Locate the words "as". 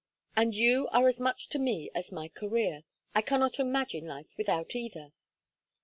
1.07-1.19, 1.93-2.11